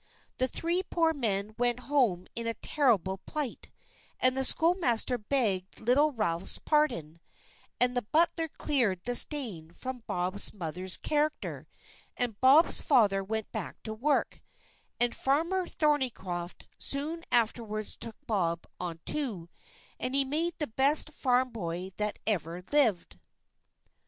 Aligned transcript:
The 0.39 0.47
three 0.47 0.81
poor 0.81 1.13
men 1.13 1.53
went 1.59 1.81
home 1.81 2.25
in 2.33 2.47
a 2.47 2.55
terrible 2.55 3.19
plight; 3.27 3.69
and 4.19 4.35
the 4.35 4.43
schoolmaster 4.43 5.19
begged 5.19 5.79
little 5.79 6.11
Ralph's 6.11 6.57
pardon, 6.57 7.19
and 7.79 7.95
the 7.95 8.01
butler 8.01 8.47
cleared 8.47 9.03
the 9.03 9.13
stain 9.15 9.71
from 9.73 10.01
Bob's 10.07 10.55
mother's 10.55 10.97
character, 10.97 11.67
and 12.17 12.41
Bob's 12.41 12.81
father 12.81 13.23
went 13.23 13.51
back 13.51 13.83
to 13.83 13.93
work, 13.93 14.41
and 14.99 15.13
Farmer 15.15 15.67
Thornycroft 15.67 16.65
soon 16.79 17.23
afterwards 17.31 17.95
took 17.95 18.17
Bob 18.25 18.65
on 18.79 19.01
too, 19.05 19.49
and 19.99 20.15
he 20.15 20.25
made 20.25 20.55
the 20.57 20.65
best 20.65 21.11
farm 21.11 21.51
boy 21.51 21.91
that 21.97 22.17
ever 22.25 22.63
lived. 22.71 23.19